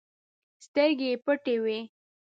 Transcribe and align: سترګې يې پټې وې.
سترګې 0.65 1.07
يې 1.13 1.17
پټې 1.25 1.55
وې. 1.63 1.79